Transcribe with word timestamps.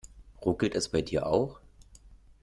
Ruckelt 0.43 0.73
es 0.73 0.89
bei 0.89 1.03
dir 1.03 1.27
auch? 1.27 1.59